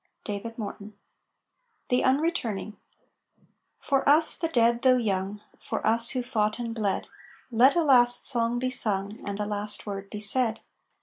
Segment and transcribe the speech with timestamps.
[0.23, 0.97] DAVID MORTON.
[1.89, 2.75] THE UNRETURNING
[3.79, 7.05] For us, the dead, though young, For us, who fought and bled,
[7.51, 10.61] Let a last song be sung, And a last word be said!